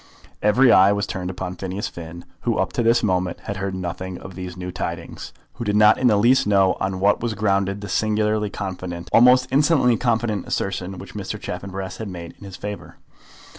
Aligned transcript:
Every 0.41 0.71
eye 0.71 0.91
was 0.91 1.05
turned 1.05 1.29
upon 1.29 1.57
Phineas 1.57 1.87
Finn, 1.87 2.25
who 2.39 2.57
up 2.57 2.73
to 2.73 2.81
this 2.81 3.03
moment 3.03 3.41
had 3.41 3.57
heard 3.57 3.75
nothing 3.75 4.17
of 4.17 4.33
these 4.33 4.57
new 4.57 4.71
tidings, 4.71 5.31
who 5.53 5.63
did 5.63 5.75
not 5.75 5.99
in 5.99 6.07
the 6.07 6.17
least 6.17 6.47
know 6.47 6.75
on 6.79 6.99
what 6.99 7.19
was 7.19 7.35
grounded 7.35 7.81
the 7.81 7.87
singularly 7.87 8.49
confident, 8.49 9.11
almost 9.13 9.47
insolently 9.51 9.97
confident 9.97 10.47
assertion 10.47 10.97
which 10.97 11.13
Mr. 11.13 11.39
Chaffanbrass 11.39 11.97
had 11.97 12.07
made 12.07 12.33
in 12.39 12.45
his 12.45 12.55
favour. 12.55 12.97